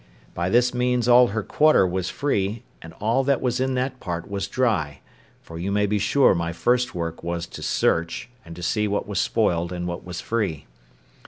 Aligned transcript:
By 0.33 0.49
this 0.49 0.73
means 0.73 1.07
all 1.07 1.27
her 1.27 1.43
quarter 1.43 1.85
was 1.85 2.09
free, 2.09 2.63
and 2.81 2.93
all 2.99 3.23
that 3.25 3.39
was 3.39 3.59
in 3.59 3.75
that 3.75 3.99
part 3.99 4.27
was 4.27 4.47
dry; 4.47 4.99
for 5.43 5.59
you 5.59 5.71
may 5.71 5.85
be 5.85 5.99
sure 5.99 6.33
my 6.33 6.53
first 6.53 6.95
work 6.95 7.21
was 7.21 7.45
to 7.45 7.61
search, 7.61 8.27
and 8.43 8.55
to 8.55 8.63
see 8.63 8.87
what 8.87 9.07
was 9.07 9.19
spoiled 9.19 9.71
and 9.71 9.85
what 9.87 10.03
was 10.03 10.19
free. 10.19 10.65